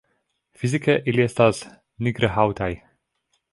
Fizike 0.61 0.95
ili 1.13 1.23
estas 1.27 1.61
nigr-haŭtaj. 2.07 2.73